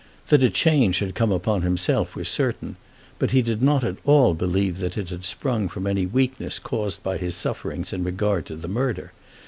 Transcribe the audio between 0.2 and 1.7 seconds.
That a change had come upon